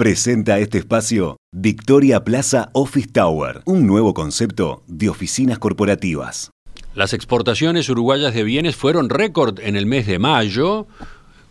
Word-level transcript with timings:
Presenta 0.00 0.58
este 0.58 0.78
espacio 0.78 1.36
Victoria 1.52 2.24
Plaza 2.24 2.70
Office 2.72 3.08
Tower, 3.12 3.60
un 3.66 3.86
nuevo 3.86 4.14
concepto 4.14 4.82
de 4.86 5.10
oficinas 5.10 5.58
corporativas. 5.58 6.52
Las 6.94 7.12
exportaciones 7.12 7.86
uruguayas 7.90 8.32
de 8.32 8.42
bienes 8.42 8.76
fueron 8.76 9.10
récord 9.10 9.60
en 9.60 9.76
el 9.76 9.84
mes 9.84 10.06
de 10.06 10.18
mayo, 10.18 10.86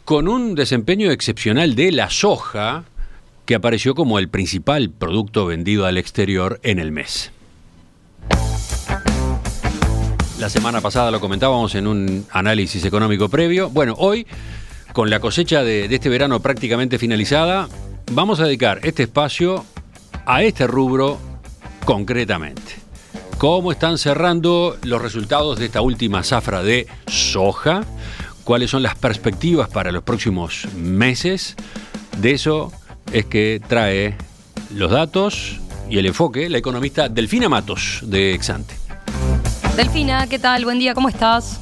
con 0.03 0.27
un 0.27 0.55
desempeño 0.55 1.11
excepcional 1.11 1.75
de 1.75 1.91
la 1.91 2.09
soja, 2.09 2.85
que 3.45 3.53
apareció 3.53 3.93
como 3.93 4.17
el 4.17 4.29
principal 4.29 4.89
producto 4.89 5.45
vendido 5.45 5.85
al 5.85 5.99
exterior 5.99 6.59
en 6.63 6.79
el 6.79 6.91
mes. 6.91 7.31
La 10.39 10.49
semana 10.49 10.81
pasada 10.81 11.11
lo 11.11 11.19
comentábamos 11.19 11.75
en 11.75 11.85
un 11.85 12.25
análisis 12.31 12.83
económico 12.83 13.29
previo. 13.29 13.69
Bueno, 13.69 13.93
hoy, 13.99 14.25
con 14.91 15.11
la 15.11 15.19
cosecha 15.19 15.63
de, 15.63 15.87
de 15.87 15.93
este 15.93 16.09
verano 16.09 16.39
prácticamente 16.39 16.97
finalizada, 16.97 17.69
vamos 18.11 18.39
a 18.39 18.45
dedicar 18.45 18.79
este 18.83 19.03
espacio 19.03 19.65
a 20.25 20.43
este 20.43 20.67
rubro 20.67 21.17
concretamente. 21.85 22.61
¿Cómo 23.37 23.71
están 23.71 23.97
cerrando 23.97 24.77
los 24.83 25.01
resultados 25.01 25.59
de 25.59 25.65
esta 25.65 25.81
última 25.81 26.23
zafra 26.23 26.61
de 26.61 26.87
soja? 27.07 27.83
¿Cuáles 28.43 28.69
son 28.69 28.83
las 28.83 28.95
perspectivas 28.95 29.69
para 29.69 29.91
los 29.91 30.03
próximos 30.03 30.67
meses? 30.75 31.55
De 32.17 32.31
eso 32.31 32.71
es 33.13 33.25
que 33.25 33.61
trae 33.65 34.15
los 34.73 34.91
datos 34.91 35.59
y 35.89 35.97
el 35.97 36.05
enfoque 36.05 36.49
la 36.49 36.57
economista 36.57 37.09
Delfina 37.09 37.47
Matos 37.47 38.01
de 38.03 38.33
Exante. 38.33 38.75
Delfina, 39.75 40.27
¿qué 40.27 40.39
tal? 40.39 40.65
Buen 40.65 40.79
día, 40.79 40.93
¿cómo 40.93 41.09
estás? 41.09 41.61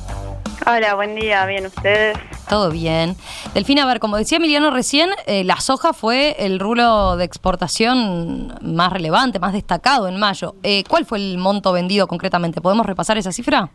Hola, 0.66 0.96
buen 0.96 1.16
día, 1.16 1.46
bien 1.46 1.68
ustedes. 1.68 2.18
Todo 2.50 2.72
bien. 2.72 3.16
Delfina, 3.54 3.84
a 3.84 3.86
ver, 3.86 4.00
como 4.00 4.18
decía 4.18 4.38
Emiliano 4.38 4.72
recién, 4.72 5.10
eh, 5.26 5.44
la 5.44 5.58
soja 5.58 5.92
fue 5.92 6.36
el 6.40 6.60
rubro 6.60 7.18
de 7.18 7.26
exportación 7.26 8.58
más 8.62 8.94
relevante, 8.94 9.40
más 9.40 9.54
destacado 9.54 10.08
en 10.08 10.18
mayo. 10.18 10.56
Eh, 10.64 10.84
¿Cuál 10.88 11.06
fue 11.06 11.18
el 11.18 11.38
monto 11.38 11.74
vendido 11.74 12.08
concretamente? 12.08 12.62
¿Podemos 12.62 12.86
repasar 12.86 13.18
esa 13.18 13.34
cifra? 13.34 13.70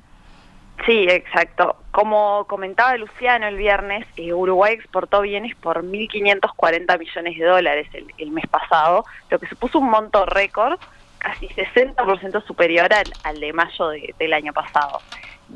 Sí, 0.86 1.06
exacto. 1.08 1.76
Como 1.92 2.46
comentaba 2.48 2.96
Luciano 2.96 3.46
el 3.46 3.56
viernes, 3.56 4.06
eh, 4.16 4.32
Uruguay 4.32 4.74
exportó 4.74 5.20
bienes 5.20 5.54
por 5.56 5.84
1.540 5.84 6.98
millones 6.98 7.38
de 7.38 7.44
dólares 7.44 7.88
el, 7.92 8.30
mes 8.30 8.46
pasado, 8.48 9.04
lo 9.30 9.38
que 9.38 9.46
supuso 9.48 9.78
un 9.78 9.90
monto 9.90 10.24
récord 10.26 10.80
casi 11.18 11.46
60% 11.46 12.44
superior 12.44 12.88
al, 12.92 13.40
de 13.40 13.52
mayo 13.52 13.90
del 14.18 14.32
año 14.32 14.52
pasado. 14.52 15.00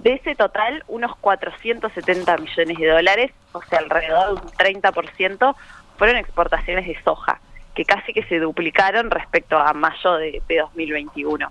De 0.03 0.13
ese 0.15 0.35
total, 0.35 0.85
unos 0.89 1.17
470 1.17 2.37
millones 2.37 2.79
de 2.79 2.87
dólares, 2.87 3.33
o 3.53 3.63
sea, 3.63 3.79
alrededor 3.79 4.41
de 4.41 4.47
un 4.47 4.53
30%, 4.83 5.57
fueron 5.97 6.17
exportaciones 6.17 6.87
de 6.87 6.97
soja, 7.03 7.41
que 7.75 7.85
casi 7.85 8.13
que 8.13 8.23
se 8.25 8.39
duplicaron 8.39 9.11
respecto 9.11 9.57
a 9.57 9.73
mayo 9.73 10.15
de, 10.15 10.43
2021. 10.49 11.51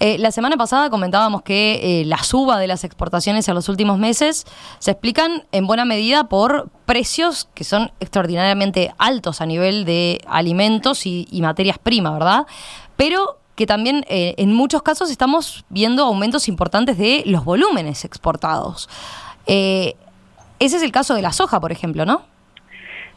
Eh, 0.00 0.18
la 0.18 0.30
semana 0.30 0.56
pasada 0.56 0.90
comentábamos 0.90 1.42
que 1.42 2.00
eh, 2.00 2.04
la 2.04 2.18
suba 2.18 2.58
de 2.58 2.66
las 2.66 2.84
exportaciones 2.84 3.48
en 3.48 3.54
los 3.54 3.68
últimos 3.68 3.98
meses 3.98 4.44
se 4.78 4.90
explican 4.90 5.44
en 5.52 5.66
buena 5.66 5.84
medida 5.84 6.28
por 6.28 6.68
precios 6.86 7.48
que 7.54 7.64
son 7.64 7.92
extraordinariamente 8.00 8.92
altos 8.98 9.40
a 9.40 9.46
nivel 9.46 9.84
de 9.84 10.20
alimentos 10.28 11.06
y, 11.06 11.26
y 11.30 11.40
materias 11.42 11.78
primas, 11.78 12.14
¿verdad? 12.14 12.46
Pero 12.96 13.38
que 13.58 13.66
también 13.66 14.04
eh, 14.08 14.36
en 14.38 14.54
muchos 14.54 14.82
casos 14.82 15.10
estamos 15.10 15.64
viendo 15.68 16.04
aumentos 16.04 16.46
importantes 16.46 16.96
de 16.96 17.24
los 17.26 17.44
volúmenes 17.44 18.04
exportados. 18.04 18.88
Eh, 19.48 19.96
ese 20.60 20.76
es 20.76 20.82
el 20.84 20.92
caso 20.92 21.16
de 21.16 21.22
la 21.22 21.32
soja, 21.32 21.58
por 21.58 21.72
ejemplo, 21.72 22.06
¿no? 22.06 22.22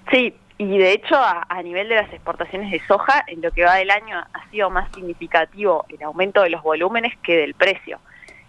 Sí, 0.10 0.34
y 0.58 0.80
de 0.80 0.94
hecho 0.94 1.16
a, 1.16 1.62
nivel 1.62 1.90
de 1.90 1.96
las 1.96 2.12
exportaciones 2.12 2.72
de 2.72 2.80
soja, 2.88 3.24
en 3.28 3.44
lo 3.44 3.52
que 3.52 3.64
va 3.64 3.76
del 3.76 3.92
año 3.92 4.18
ha 4.18 4.50
sido 4.50 4.72
más 4.72 4.92
significativo 4.96 5.86
el 5.90 6.02
aumento 6.02 6.42
de 6.42 6.50
los 6.50 6.64
volúmenes 6.64 7.14
que 7.22 7.38
del 7.38 7.54
precio. 7.54 8.00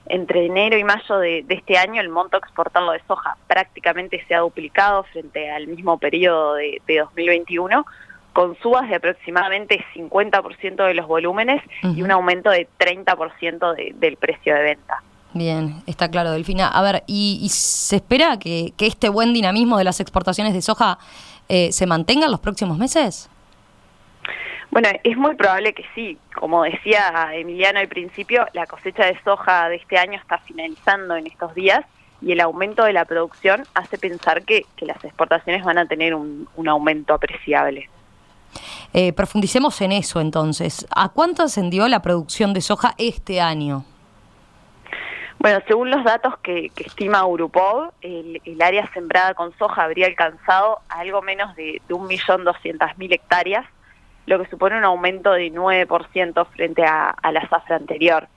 Entre 0.06 0.46
enero 0.46 0.78
y 0.78 0.84
mayo 0.84 1.18
de, 1.18 1.44
este 1.46 1.76
año 1.76 2.00
el 2.00 2.08
monto 2.08 2.38
exportado 2.38 2.92
de 2.92 3.02
soja 3.06 3.36
prácticamente 3.46 4.24
se 4.26 4.34
ha 4.34 4.40
duplicado 4.40 5.02
frente 5.04 5.50
al 5.50 5.66
mismo 5.66 5.98
periodo 5.98 6.54
de, 6.54 6.80
de 6.86 7.00
2021 7.00 7.84
con 8.32 8.56
subas 8.60 8.88
de 8.88 8.96
aproximadamente 8.96 9.84
50% 9.94 10.86
de 10.86 10.94
los 10.94 11.06
volúmenes 11.06 11.62
y 11.82 12.02
un 12.02 12.10
aumento 12.10 12.50
de 12.50 12.68
30% 12.78 13.94
del 13.94 14.16
precio 14.16 14.54
de 14.54 14.62
venta. 14.62 15.02
Bien, 15.34 15.82
está 15.86 16.10
claro, 16.10 16.30
Delfina. 16.32 16.68
A 16.68 16.82
ver, 16.82 17.04
¿y, 17.06 17.48
se 17.50 17.96
espera 17.96 18.38
que, 18.38 18.74
este 18.78 19.08
buen 19.08 19.32
dinamismo 19.32 19.78
de 19.78 19.84
las 19.84 20.00
exportaciones 20.00 20.52
de 20.54 20.62
soja 20.62 20.98
eh, 21.48 21.72
se 21.72 21.86
mantenga 21.86 22.26
en 22.26 22.30
los 22.30 22.40
próximos 22.40 22.78
meses? 22.78 23.30
Bueno, 24.70 24.88
es 25.04 25.16
muy 25.16 25.34
probable 25.34 25.74
que 25.74 25.84
sí. 25.94 26.18
Como 26.34 26.62
decía 26.64 27.30
Emiliano 27.34 27.80
al 27.80 27.88
principio, 27.88 28.46
la 28.54 28.66
cosecha 28.66 29.04
de 29.06 29.18
soja 29.22 29.68
de 29.68 29.76
este 29.76 29.98
año 29.98 30.18
está 30.18 30.38
finalizando 30.38 31.16
en 31.16 31.26
estos 31.26 31.54
días 31.54 31.84
y 32.22 32.32
el 32.32 32.40
aumento 32.40 32.84
de 32.84 32.92
la 32.92 33.04
producción 33.04 33.64
hace 33.74 33.98
pensar 33.98 34.42
que, 34.44 34.64
las 34.80 35.02
exportaciones 35.04 35.64
van 35.64 35.78
a 35.78 35.86
tener 35.86 36.14
un 36.14 36.68
aumento 36.68 37.14
apreciable. 37.14 37.88
Eh, 38.94 39.12
profundicemos 39.14 39.80
en 39.80 39.92
eso 39.92 40.20
entonces. 40.20 40.86
¿A 40.94 41.08
cuánto 41.08 41.42
ascendió 41.42 41.88
la 41.88 42.02
producción 42.02 42.52
de 42.52 42.60
soja 42.60 42.94
este 42.98 43.40
año? 43.40 43.84
Bueno, 45.38 45.58
según 45.66 45.90
los 45.90 46.04
datos 46.04 46.38
que, 46.38 46.70
estima 46.76 47.26
Urupov, 47.26 47.90
el, 48.02 48.40
área 48.60 48.88
sembrada 48.92 49.34
con 49.34 49.56
soja 49.58 49.82
habría 49.82 50.06
alcanzado 50.06 50.78
algo 50.88 51.20
menos 51.20 51.56
de, 51.56 51.82
de 51.88 51.94
1.200.000 51.94 53.12
hectáreas, 53.12 53.66
lo 54.26 54.40
que 54.40 54.48
supone 54.48 54.78
un 54.78 54.84
aumento 54.84 55.32
de 55.32 55.50
9% 55.50 56.46
frente 56.54 56.84
a, 56.84 57.16
la 57.32 57.48
zafra 57.48 57.74
anterior. 57.74 58.28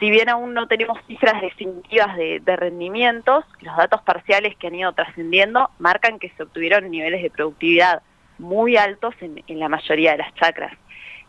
Si 0.00 0.10
bien 0.10 0.28
aún 0.28 0.54
no 0.54 0.66
tenemos 0.66 0.98
cifras 1.06 1.40
definitivas 1.40 2.16
de, 2.16 2.40
de 2.40 2.56
rendimientos, 2.56 3.44
los 3.60 3.76
datos 3.76 4.02
parciales 4.02 4.56
que 4.56 4.66
han 4.66 4.74
ido 4.74 4.92
trascendiendo 4.92 5.70
marcan 5.78 6.18
que 6.18 6.30
se 6.30 6.42
obtuvieron 6.42 6.90
niveles 6.90 7.22
de 7.22 7.30
productividad 7.30 8.02
muy 8.38 8.76
altos 8.76 9.14
en, 9.20 9.42
la 9.58 9.68
mayoría 9.68 10.12
de 10.12 10.18
las 10.18 10.34
chacras. 10.34 10.72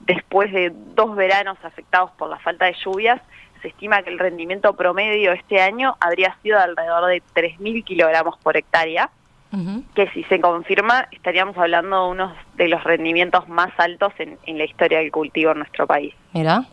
Después 0.01 0.51
de 0.51 0.71
dos 0.95 1.15
veranos 1.15 1.57
afectados 1.63 2.11
por 2.11 2.29
la 2.29 2.37
falta 2.39 2.65
de 2.65 2.75
lluvias, 2.83 3.21
se 3.61 3.69
estima 3.69 4.03
que 4.03 4.09
el 4.09 4.19
rendimiento 4.19 4.75
promedio 4.75 5.31
este 5.31 5.61
año 5.61 5.95
habría 5.99 6.35
sido 6.43 6.57
de 6.57 6.65
alrededor 6.65 7.07
de 7.07 7.23
3.000 7.33 7.83
kilogramos 7.83 8.37
por 8.39 8.57
hectárea, 8.57 9.09
que 9.95 10.09
si 10.09 10.23
se 10.25 10.41
confirma 10.41 11.07
estaríamos 11.11 11.57
hablando 11.57 12.03
de 12.03 12.11
uno 12.11 12.35
de 12.57 12.67
los 12.67 12.83
rendimientos 12.83 13.47
más 13.47 13.69
altos 13.77 14.11
en, 14.19 14.57
la 14.57 14.65
historia 14.65 14.99
del 14.99 15.11
cultivo 15.11 15.51
en 15.51 15.59
nuestro 15.59 15.87
país. 15.87 16.13
Mira. 16.33 16.65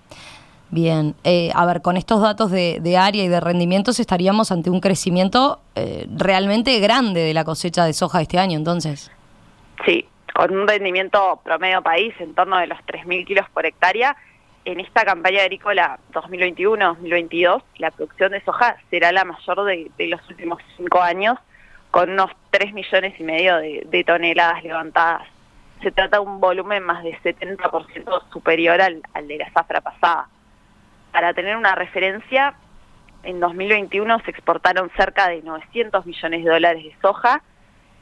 Bien, 0.71 1.15
eh, 1.23 1.51
a 1.55 1.67
ver, 1.67 1.83
con 1.83 1.99
estos 1.99 2.23
datos 2.23 2.51
de, 2.51 2.97
área 2.99 3.23
y 3.23 3.29
de 3.29 3.41
rendimientos 3.41 4.01
estaríamos 4.01 4.51
ante 4.51 4.71
un 4.71 4.81
crecimiento 4.81 5.61
eh, 5.75 6.09
realmente 6.17 6.81
grande 6.81 7.21
de 7.21 7.35
la 7.35 7.45
cosecha 7.45 7.85
de 7.85 7.93
soja 7.93 8.23
este 8.23 8.39
año, 8.39 8.57
entonces. 8.57 9.13
Sí, 9.85 10.07
con 10.35 10.57
un 10.57 10.67
rendimiento 10.67 11.41
promedio 11.45 11.83
país 11.83 12.15
en 12.19 12.35
torno 12.35 12.59
de 12.59 12.67
los 12.67 12.79
3.000 12.81 13.27
kilos 13.27 13.49
por 13.51 13.67
hectárea, 13.67 14.17
en 14.65 14.81
esta 14.81 15.05
campaña 15.05 15.43
agrícola 15.43 15.99
2021-2022 16.13 17.63
la 17.79 17.91
producción 17.91 18.33
de 18.33 18.41
soja 18.43 18.77
será 18.91 19.11
la 19.11 19.25
mayor 19.25 19.65
de, 19.65 20.07
los 20.07 20.21
últimos 20.31 20.63
cinco 20.77 21.01
años, 21.03 21.37
con 21.91 22.11
unos 22.11 22.31
3 22.51 22.73
millones 22.73 23.19
y 23.19 23.25
medio 23.25 23.57
de, 23.57 24.05
toneladas 24.07 24.63
levantadas. 24.63 25.27
Se 25.83 25.91
trata 25.91 26.19
de 26.19 26.23
un 26.23 26.41
volumen 26.41 26.85
más 26.85 27.03
de 27.03 27.19
70% 27.19 28.33
superior 28.33 28.81
al, 28.81 29.03
al 29.15 29.27
de 29.27 29.39
la 29.39 29.51
zafra 29.51 29.81
pasada. 29.81 30.29
Para 31.11 31.35
tener 31.35 31.57
una 31.57 31.75
referencia, 31.75 32.55
en 33.25 33.41
2021 33.41 34.21
se 34.21 34.31
exportaron 34.31 34.91
cerca 34.97 35.29
de 35.29 35.43
900 35.43 36.07
millones 36.07 36.45
de 36.45 36.51
dólares 36.51 36.85
de 36.85 36.95
soja, 37.03 37.43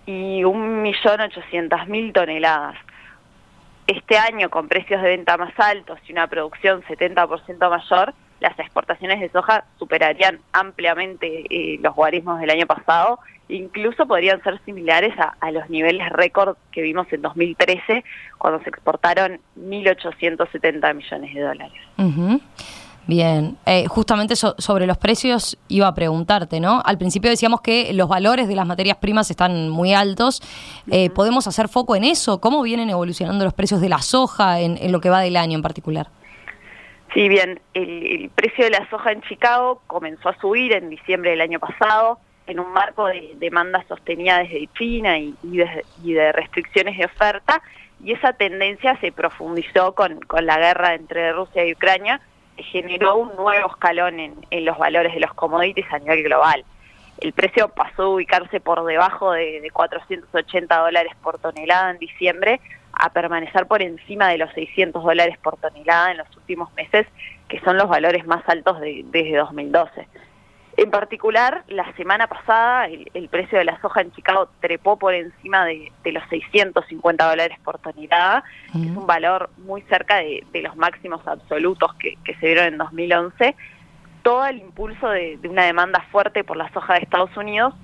y 0.06 0.43
1.800.000 0.43 2.12
toneladas. 2.12 2.77
Este 3.87 4.19
año, 4.19 4.51
con 4.51 4.69
precios 4.69 5.03
de 5.03 5.09
venta 5.09 5.36
más 5.36 5.53
altos 5.59 5.98
y 6.07 6.13
una 6.13 6.27
producción 6.28 6.83
70% 6.83 7.71
mayor, 7.71 8.15
las 8.41 8.59
exportaciones 8.59 9.21
de 9.21 9.28
soja 9.30 9.65
superarían 9.78 10.39
ampliamente 10.53 11.45
eh, 11.51 11.78
los 11.83 11.95
guarismos 11.95 12.41
del 12.41 12.51
año 12.51 12.66
pasado, 12.66 13.19
incluso 13.48 14.07
podrían 14.07 14.42
ser 14.42 14.60
similares 14.65 15.15
a, 15.19 15.51
los 15.51 15.69
niveles 15.69 16.09
récord 16.10 16.57
que 16.72 16.83
vimos 16.83 17.13
en 17.13 17.22
2013, 17.22 18.04
cuando 18.39 18.63
se 18.63 18.71
exportaron 18.71 19.41
1.870 19.59 20.95
millones 20.95 21.34
de 21.34 21.41
dólares. 21.41 21.83
Bien, 23.06 23.56
eh, 23.66 23.86
justamente 23.88 24.36
sobre 24.36 24.86
los 24.86 24.98
precios 24.98 25.58
iba 25.68 25.88
a 25.88 25.94
preguntarte, 25.94 26.60
¿no? 26.60 26.82
Al 26.84 26.98
principio 26.98 27.30
decíamos 27.30 27.60
que 27.60 27.92
los 27.92 28.08
valores 28.08 28.47
de 28.47 28.54
las 28.54 28.66
materias 28.66 28.98
primas 28.98 29.30
están 29.30 29.68
muy 29.68 29.94
altos. 29.94 30.41
Eh, 30.91 31.10
¿Podemos 31.10 31.47
hacer 31.47 31.68
foco 31.68 31.97
en 31.97 32.04
eso? 32.04 32.41
¿Cómo 32.41 32.62
vienen 32.62 32.91
evolucionando 32.91 33.44
los 33.44 33.54
precios 33.54 33.80
de 33.80 33.88
la 33.88 33.98
soja 33.98 34.60
en, 34.60 34.92
lo 34.92 35.00
que 35.00 35.10
va 35.10 35.20
del 35.20 35.36
año 35.36 35.56
en 35.56 35.62
particular? 35.62 36.08
Sí, 37.12 37.28
bien, 37.28 37.60
el, 37.74 38.30
precio 38.34 38.64
de 38.64 38.70
la 38.70 38.88
soja 38.88 39.10
en 39.10 39.22
Chicago 39.22 39.82
comenzó 39.88 40.28
a 40.28 40.38
subir 40.38 40.72
en 40.72 40.91
diciembre 40.91 41.30
del 41.30 41.41
año 41.41 41.58
pasado 41.58 42.20
en 42.47 42.60
un 42.60 42.72
marco 42.72 43.06
de 43.06 43.34
demanda 43.36 43.84
sostenida 43.88 44.38
desde 44.38 44.68
China 44.78 45.18
y, 45.18 45.34
de, 45.42 45.84
y 46.04 46.12
de 46.12 46.32
restricciones 46.32 46.97
de 46.97 47.06
oferta 47.06 47.60
y 48.04 48.12
esa 48.12 48.32
tendencia 48.32 48.97
se 49.00 49.12
profundizó 49.12 49.94
con, 49.94 50.20
con 50.20 50.47
la 50.47 50.58
guerra 50.58 50.94
entre 50.94 51.32
Rusia 51.32 51.66
y 51.66 51.72
Ucrania, 51.72 52.20
generó 52.56 53.16
un 53.16 53.34
nuevo 53.36 53.68
escalón 53.68 54.20
en, 54.20 54.64
los 54.64 54.78
valores 54.78 55.14
de 55.14 55.20
los 55.20 55.32
commodities 55.34 55.86
a 55.92 55.98
nivel 55.98 56.24
global. 56.24 56.64
El 57.18 57.32
precio 57.32 57.68
pasó 57.68 58.04
a 58.04 58.08
ubicarse 58.08 58.60
por 58.60 58.84
debajo 58.84 59.32
de, 59.32 59.60
de 59.60 59.70
480 59.70 60.78
dólares 60.78 61.12
por 61.22 61.38
tonelada 61.38 61.91
en 61.91 61.98
diciembre 61.98 62.60
a 62.92 63.10
permanecer 63.10 63.66
por 63.66 63.82
encima 63.82 64.28
de 64.28 64.38
los 64.38 64.52
600 64.52 65.02
dólares 65.02 65.38
por 65.42 65.56
tonelada 65.56 66.12
en 66.12 66.18
los 66.18 66.36
últimos 66.36 66.72
meses, 66.74 67.06
que 67.48 67.60
son 67.60 67.76
los 67.76 67.88
valores 67.88 68.26
más 68.26 68.47
altos 68.48 68.80
de, 68.80 69.02
desde 69.06 69.36
2012. 69.36 70.06
En 70.80 70.91
particular, 70.91 71.62
la 71.68 71.94
semana 71.97 72.27
pasada 72.27 72.86
el, 72.86 73.28
precio 73.28 73.59
de 73.59 73.66
la 73.66 73.78
soja 73.82 74.00
en 74.00 74.12
Chicago 74.12 74.48
trepó 74.60 74.97
por 74.97 75.12
encima 75.12 75.66
de, 75.66 75.92
los 76.06 76.22
650 76.30 77.28
dólares 77.28 77.59
por 77.62 77.78
tonelada, 77.80 78.42
que 78.72 78.88
es 78.88 78.97
un 78.97 79.06
valor 79.06 79.50
muy 79.59 79.82
cerca 79.82 80.16
de, 80.16 80.42
los 80.54 80.74
máximos 80.77 81.21
absolutos 81.28 81.92
que, 81.97 82.16
se 82.24 82.47
dieron 82.47 82.65
en 82.65 82.78
2011. 82.78 83.54
Todo 84.22 84.47
el 84.47 84.60
impulso 84.60 85.10
de, 85.10 85.38
una 85.44 85.66
demanda 85.66 86.03
fuerte 86.10 86.44
por 86.44 86.56
la 86.56 86.72
soja 86.72 86.94
de 86.94 87.00
Estados 87.00 87.36
Unidos 87.36 87.74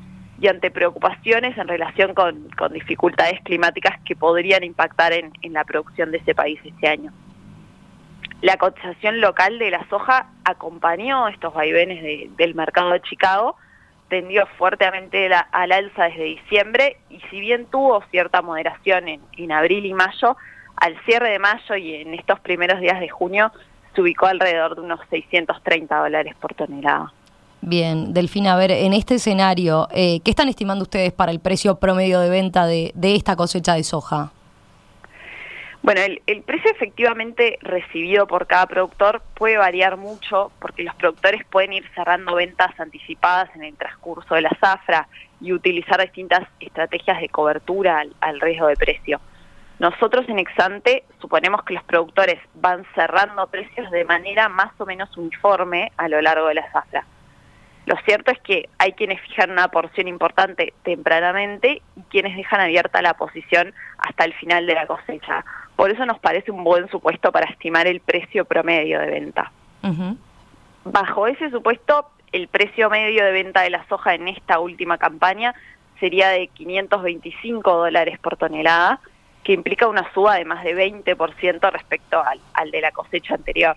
y 0.41 0.49
ante 0.49 0.71
preocupaciones 0.71 1.59
en 1.59 1.69
relación 1.69 2.15
con, 2.15 2.49
dificultades 2.73 3.43
climáticas 3.43 4.01
que 4.07 4.17
podrían 4.17 4.65
impactar 4.65 5.13
en 5.13 5.53
la 5.53 5.65
producción 5.65 6.13
de 6.13 6.17
ese 6.17 6.35
país 6.35 6.59
este 6.65 6.89
año. 6.89 7.13
La 8.43 8.59
cotización 8.59 9.21
local 9.21 9.59
de 9.59 9.71
la 9.71 9.89
soja 9.89 10.29
acompañó 10.45 11.29
estos 11.29 11.55
vaivenes 11.55 12.37
del 12.37 12.55
mercado 12.55 12.91
de 12.91 13.01
Chicago, 13.01 13.57
tendió 14.09 14.47
fuertemente 14.59 15.31
al 15.51 15.73
alza 15.73 16.05
desde 16.05 16.25
diciembre 16.25 16.99
y 17.09 17.21
si 17.31 17.41
bien 17.41 17.67
tuvo 17.67 18.03
cierta 18.11 18.43
moderación 18.43 19.09
en, 19.09 19.53
abril 19.53 19.87
y 19.87 19.95
mayo, 19.95 20.37
al 20.77 20.97
cierre 21.05 21.31
de 21.31 21.39
mayo 21.39 21.77
y 21.77 21.95
en 21.95 22.15
estos 22.15 22.39
primeros 22.41 22.81
días 22.81 23.01
de 23.01 23.09
junio 23.09 23.51
se 23.95 24.03
ubicó 24.03 24.27
alrededor 24.27 24.77
de 24.77 24.83
unos 24.83 25.01
630 25.09 25.97
dólares 25.97 26.35
por 26.39 26.55
tonelada. 26.55 27.13
Bien, 27.63 28.13
Delfina, 28.13 28.53
a 28.53 28.57
ver, 28.57 28.71
en 28.71 28.93
este 28.93 29.15
escenario, 29.15 29.89
eh, 29.91 30.21
¿qué 30.21 30.31
están 30.31 30.49
estimando 30.49 30.83
ustedes 30.83 31.13
para 31.13 31.33
el 31.33 31.41
precio 31.41 31.81
promedio 31.81 32.21
de 32.21 32.29
venta 32.29 32.67
de 32.67 32.93
esta 33.03 33.35
cosecha 33.35 33.75
de 33.75 33.83
soja? 33.83 34.31
Bueno, 35.87 36.01
el, 36.01 36.43
precio 36.43 36.69
efectivamente 36.73 37.61
recibido 37.63 38.27
por 38.27 38.49
cada 38.49 38.67
productor 38.67 39.23
puede 39.35 39.57
variar 39.57 39.97
mucho 39.97 40.51
porque 40.59 40.83
los 40.83 40.97
productores 40.97 41.47
pueden 41.47 41.75
ir 41.75 41.89
cerrando 41.95 42.35
ventas 42.35 42.73
anticipadas 42.81 43.55
en 43.55 43.63
el 43.63 43.77
transcurso 43.77 44.35
de 44.35 44.41
la 44.41 44.51
zafra 44.61 45.07
y 45.41 45.53
utilizar 45.53 46.01
distintas 46.01 46.43
estrategias 46.59 47.21
de 47.21 47.29
cobertura 47.29 48.03
al, 48.19 48.41
riesgo 48.41 48.67
de 48.67 48.75
precio. 48.75 49.21
Nosotros 49.79 50.29
en 50.29 50.41
Exante 50.41 51.05
suponemos 51.21 51.63
que 51.63 51.75
los 51.75 51.85
productores 51.85 52.41
van 52.55 52.85
cerrando 52.97 53.47
precios 53.47 53.89
de 53.93 54.05
manera 54.05 54.49
más 54.49 54.73
o 54.79 54.87
menos 54.87 55.17
uniforme 55.17 55.93
a 55.99 56.09
lo 56.09 56.21
largo 56.21 56.49
de 56.49 56.55
la 56.55 56.73
zafra. 56.73 57.07
Lo 57.87 57.97
cierto 58.05 58.33
es 58.33 58.41
que 58.41 58.69
hay 58.79 58.93
quienes 58.93 59.21
fijan 59.21 59.53
una 59.53 59.69
porción 59.69 60.09
importante 60.09 60.75
tempranamente 60.83 61.83
y 61.95 62.03
quienes 62.11 62.37
dejan 62.37 62.61
abierta 62.61 63.01
la 63.01 63.15
posición 63.15 63.73
hasta 63.99 64.25
el 64.25 64.35
final 64.35 64.67
de 64.67 64.75
la 64.75 64.89
cosecha. 64.89 65.45
Por 65.77 65.91
eso 65.93 66.05
nos 66.05 66.19
parece 66.19 66.51
un 66.51 66.65
buen 66.65 66.89
supuesto 66.91 67.31
para 67.31 67.49
estimar 67.49 67.87
el 67.87 68.01
precio 68.01 68.45
promedio 68.45 68.99
de 68.99 69.07
venta. 69.07 69.53
Bajo 70.85 71.29
ese 71.29 71.49
supuesto, 71.51 72.11
el 72.33 72.49
precio 72.49 72.91
medio 72.91 73.25
de 73.25 73.31
venta 73.31 73.63
de 73.63 73.71
la 73.71 73.87
soja 73.87 74.15
en 74.15 74.27
esta 74.27 74.59
última 74.59 74.99
campaña 74.99 75.55
sería 76.01 76.31
de 76.31 76.49
525 76.49 77.73
dólares 77.73 78.19
por 78.19 78.37
tonelada, 78.37 79.01
que 79.45 79.53
implica 79.53 79.87
una 79.87 80.13
suba 80.13 80.35
de 80.35 80.45
más 80.45 80.65
de 80.65 80.75
20% 80.75 81.71
respecto 81.71 82.21
al, 82.21 82.41
al 82.53 82.73
de 82.73 82.81
la 82.81 82.91
cosecha 82.91 83.35
anterior. 83.35 83.77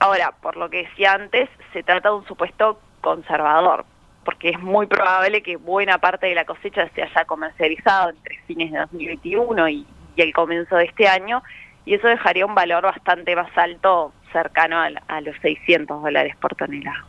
Ahora, 0.00 0.32
por 0.42 0.56
lo 0.56 0.68
que 0.68 0.88
decía 0.88 1.12
antes, 1.12 1.48
se 1.72 1.84
trata 1.84 2.08
de 2.08 2.16
un 2.16 2.26
supuesto 2.26 2.80
conservador, 3.02 3.84
porque 4.24 4.50
es 4.50 4.60
muy 4.60 4.86
probable 4.86 5.42
que 5.42 5.56
buena 5.56 5.98
parte 5.98 6.26
de 6.26 6.34
la 6.34 6.46
cosecha 6.46 6.88
se 6.94 7.02
haya 7.02 7.24
comercializado 7.26 8.10
entre 8.10 8.38
fines 8.46 8.72
de 8.72 8.78
2021 8.78 9.68
y, 9.68 9.86
el 10.16 10.32
comienzo 10.34 10.76
de 10.76 10.84
este 10.84 11.08
año, 11.08 11.42
y 11.86 11.94
eso 11.94 12.06
dejaría 12.06 12.44
un 12.44 12.54
valor 12.54 12.84
bastante 12.84 13.34
más 13.34 13.50
alto, 13.56 14.12
cercano 14.30 14.78
a, 14.78 15.20
los 15.22 15.34
600 15.40 16.02
dólares 16.02 16.36
por 16.36 16.54
tonelada. 16.54 17.06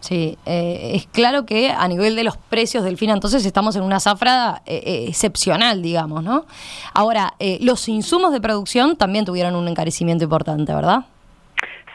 Sí, 0.00 0.36
eh, 0.44 0.92
es 0.94 1.06
claro 1.06 1.46
que 1.46 1.70
a 1.70 1.88
nivel 1.88 2.14
de 2.14 2.24
los 2.24 2.36
precios 2.36 2.84
del 2.84 2.98
FINA, 2.98 3.14
entonces 3.14 3.44
estamos 3.44 3.74
en 3.74 3.82
una 3.82 4.00
zafra 4.00 4.60
eh, 4.66 4.82
eh, 4.84 5.06
excepcional, 5.08 5.82
digamos, 5.82 6.22
¿no? 6.22 6.44
Ahora, 6.92 7.34
los 7.60 7.88
insumos 7.88 8.32
de 8.32 8.40
producción 8.40 8.96
también 8.96 9.24
tuvieron 9.24 9.56
un 9.56 9.66
encarecimiento 9.66 10.24
importante, 10.24 10.74
¿verdad? 10.74 11.06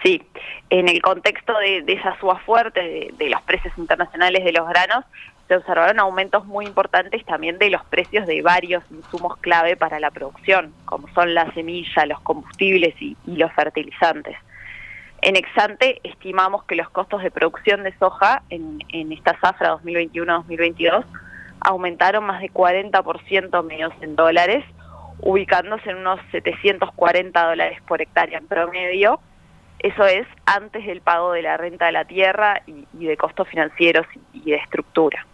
Sí, 0.03 0.23
en 0.69 0.89
el 0.89 1.01
contexto 1.01 1.53
de, 1.59 1.83
esa 1.87 2.17
suba 2.19 2.39
fuerte 2.39 3.11
de, 3.15 3.29
los 3.29 3.41
precios 3.43 3.77
internacionales 3.77 4.43
de 4.43 4.51
los 4.51 4.67
granos, 4.67 5.05
se 5.47 5.57
observaron 5.57 5.99
aumentos 5.99 6.45
muy 6.45 6.65
importantes 6.65 7.23
también 7.25 7.59
de 7.59 7.69
los 7.69 7.83
precios 7.85 8.25
de 8.25 8.41
varios 8.41 8.83
insumos 8.89 9.37
clave 9.37 9.75
para 9.75 9.99
la 9.99 10.09
producción, 10.09 10.73
como 10.85 11.07
son 11.09 11.33
la 11.33 11.51
semilla, 11.53 12.05
los 12.05 12.19
combustibles 12.21 12.95
y, 12.99 13.15
los 13.25 13.51
fertilizantes. 13.53 14.37
En 15.21 15.35
Exante 15.35 15.99
estimamos 16.03 16.63
que 16.63 16.75
los 16.75 16.89
costos 16.89 17.21
de 17.21 17.29
producción 17.29 17.83
de 17.83 17.95
soja 17.99 18.41
en, 18.49 18.79
en 18.89 19.11
esta 19.11 19.37
zafra 19.39 19.75
2021-2022 19.75 21.05
aumentaron 21.59 22.23
más 22.23 22.41
de 22.41 22.49
40% 22.49 23.63
menos 23.63 23.93
en 24.01 24.15
dólares, 24.15 24.65
ubicándose 25.19 25.91
en 25.91 25.97
unos 25.97 26.19
740 26.31 27.45
dólares 27.45 27.79
por 27.87 28.01
hectárea 28.01 28.39
en 28.39 28.47
promedio, 28.47 29.19
eso 29.83 30.05
es 30.05 30.27
antes 30.45 30.85
del 30.85 31.01
pago 31.01 31.31
de 31.31 31.41
la 31.41 31.57
renta 31.57 31.87
de 31.87 31.91
la 31.91 32.05
tierra 32.05 32.61
y, 32.67 33.05
de 33.05 33.17
costos 33.17 33.47
financieros 33.47 34.05
y, 34.33 34.51
de 34.51 34.57
estructura. 34.57 35.25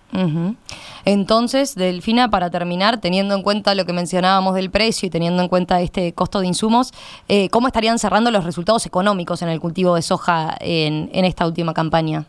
Entonces, 1.06 1.76
Delfina, 1.76 2.30
para 2.30 2.50
terminar, 2.50 3.00
teniendo 3.02 3.36
en 3.36 3.44
cuenta 3.44 3.76
lo 3.76 3.86
que 3.86 3.94
mencionábamos 3.94 4.56
del 4.56 4.72
precio 4.72 5.08
y 5.08 5.10
teniendo 5.10 5.44
en 5.44 5.50
cuenta 5.50 5.82
este 5.82 6.14
costo 6.14 6.40
de 6.40 6.48
insumos, 6.48 6.94
eh, 7.28 7.50
¿cómo 7.50 7.68
estarían 7.68 8.00
cerrando 8.00 8.32
los 8.32 8.46
resultados 8.46 8.86
económicos 8.86 9.42
en 9.42 9.50
el 9.50 9.60
cultivo 9.60 9.96
de 9.96 10.02
soja 10.02 10.56
en, 10.60 11.10
esta 11.14 11.46
última 11.46 11.74
campaña? 11.74 12.24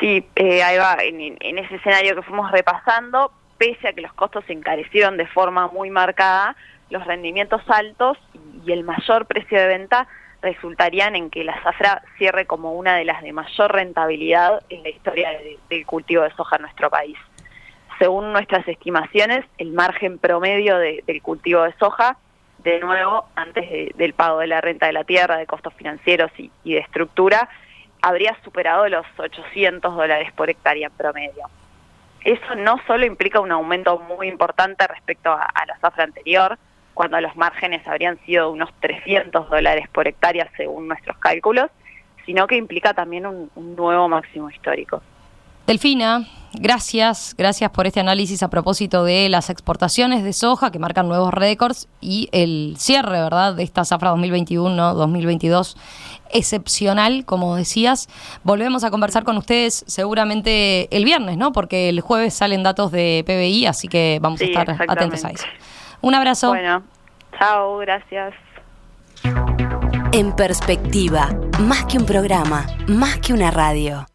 Sí, 0.00 0.24
eh, 0.36 0.62
ahí 0.62 0.78
va, 0.78 0.96
en, 1.02 1.36
en, 1.40 1.58
ese 1.58 1.74
escenario 1.74 2.14
que 2.14 2.22
fuimos 2.22 2.50
repasando, 2.50 3.32
pese 3.58 3.88
a 3.88 3.92
que 3.92 4.00
los 4.00 4.12
costos 4.14 4.44
se 4.46 4.52
encarecieron 4.52 5.16
de 5.16 5.26
forma 5.26 5.68
muy 5.68 5.90
marcada, 5.90 6.56
los 6.88 7.04
rendimientos 7.04 7.62
altos 7.68 8.16
y 8.64 8.72
el 8.72 8.84
mayor 8.84 9.26
precio 9.26 9.58
de 9.58 9.66
venta 9.66 10.06
resultarían 10.42 11.14
en 11.14 11.30
que 11.30 11.44
la 11.44 11.60
zafra 11.62 12.02
cierre 12.18 12.46
como 12.46 12.72
una 12.72 12.96
de 12.96 13.04
las 13.04 13.22
de 13.22 13.32
mayor 13.32 13.72
rentabilidad 13.72 14.62
en 14.68 14.82
la 14.82 14.88
historia 14.90 15.30
del 15.70 15.86
cultivo 15.86 16.24
de 16.24 16.34
soja 16.34 16.56
en 16.56 16.62
nuestro 16.62 16.90
país. 16.90 17.16
Según 17.98 18.32
nuestras 18.32 18.66
estimaciones, 18.66 19.44
el 19.58 19.72
margen 19.72 20.18
promedio 20.18 20.76
del 20.78 21.22
cultivo 21.22 21.62
de 21.62 21.72
soja, 21.74 22.16
de 22.58 22.80
nuevo, 22.80 23.26
antes 23.36 23.96
del 23.96 24.12
pago 24.14 24.40
de 24.40 24.48
la 24.48 24.60
renta 24.60 24.86
de 24.86 24.92
la 24.92 25.04
tierra, 25.04 25.36
de 25.36 25.46
costos 25.46 25.72
financieros 25.74 26.30
y, 26.36 26.50
de 26.64 26.78
estructura, 26.78 27.48
habría 28.00 28.36
superado 28.44 28.88
los 28.88 29.06
800 29.16 29.94
dólares 29.94 30.32
por 30.32 30.50
hectárea 30.50 30.88
en 30.88 30.92
promedio. 30.92 31.48
Eso 32.24 32.54
no 32.56 32.80
solo 32.86 33.04
implica 33.06 33.40
un 33.40 33.52
aumento 33.52 33.98
muy 33.98 34.28
importante 34.28 34.86
respecto 34.86 35.32
a 35.32 35.66
la 35.66 35.76
zafra 35.78 36.04
anterior, 36.04 36.58
cuando 36.94 37.20
los 37.20 37.36
márgenes 37.36 37.86
habrían 37.86 38.18
sido 38.24 38.50
unos 38.50 38.70
300 38.80 39.48
dólares 39.50 39.88
por 39.92 40.08
hectárea 40.08 40.48
según 40.56 40.88
nuestros 40.88 41.16
cálculos, 41.18 41.70
sino 42.26 42.46
que 42.46 42.56
implica 42.56 42.94
también 42.94 43.26
un, 43.26 43.50
nuevo 43.76 44.08
máximo 44.08 44.50
histórico. 44.50 45.02
Delfina, 45.66 46.26
gracias, 46.54 47.34
gracias 47.38 47.70
por 47.70 47.86
este 47.86 48.00
análisis 48.00 48.42
a 48.42 48.50
propósito 48.50 49.04
de 49.04 49.28
las 49.28 49.48
exportaciones 49.48 50.24
de 50.24 50.32
soja 50.32 50.72
que 50.72 50.78
marcan 50.78 51.08
nuevos 51.08 51.32
récords 51.32 51.88
y 52.00 52.28
el 52.32 52.74
cierre, 52.78 53.22
¿verdad?, 53.22 53.54
de 53.54 53.62
esta 53.62 53.84
zafra 53.84 54.12
2021-2022 54.14 55.76
excepcional, 56.32 57.24
como 57.24 57.56
decías. 57.56 58.08
Volvemos 58.42 58.84
a 58.84 58.90
conversar 58.90 59.22
con 59.22 59.36
ustedes 59.36 59.84
seguramente 59.86 60.88
el 60.94 61.04
viernes, 61.04 61.36
¿no? 61.36 61.52
Porque 61.52 61.88
el 61.88 62.00
jueves 62.00 62.34
salen 62.34 62.62
datos 62.62 62.90
de 62.90 63.22
PBI, 63.26 63.66
así 63.66 63.86
que 63.88 64.18
vamos 64.20 64.40
a 64.40 64.44
estar 64.44 64.76
atentos 64.88 65.24
a 65.24 65.30
eso. 65.30 65.46
Un 66.02 66.14
abrazo. 66.14 66.48
Bueno, 66.48 66.82
chao, 67.38 67.78
gracias. 67.78 68.34
En 70.12 70.34
perspectiva, 70.36 71.30
más 71.60 71.86
que 71.86 71.96
un 71.96 72.04
programa, 72.04 72.66
más 72.86 73.18
que 73.18 73.32
una 73.32 73.50
radio. 73.50 74.06